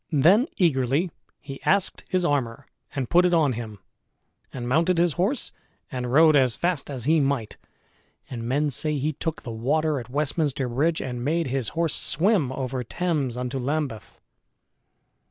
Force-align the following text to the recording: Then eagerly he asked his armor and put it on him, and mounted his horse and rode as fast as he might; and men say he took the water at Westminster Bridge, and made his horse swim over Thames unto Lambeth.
Then 0.11 0.47
eagerly 0.57 1.11
he 1.41 1.61
asked 1.61 2.03
his 2.09 2.25
armor 2.25 2.65
and 2.95 3.07
put 3.07 3.23
it 3.23 3.35
on 3.35 3.53
him, 3.53 3.77
and 4.51 4.67
mounted 4.67 4.97
his 4.97 5.13
horse 5.13 5.51
and 5.91 6.11
rode 6.11 6.35
as 6.35 6.55
fast 6.55 6.89
as 6.89 7.03
he 7.03 7.19
might; 7.19 7.57
and 8.27 8.45
men 8.49 8.71
say 8.71 8.97
he 8.97 9.13
took 9.13 9.43
the 9.43 9.51
water 9.51 9.99
at 9.99 10.09
Westminster 10.09 10.67
Bridge, 10.67 11.01
and 11.03 11.23
made 11.23 11.45
his 11.45 11.67
horse 11.77 11.93
swim 11.93 12.51
over 12.51 12.83
Thames 12.83 13.37
unto 13.37 13.59
Lambeth. 13.59 14.19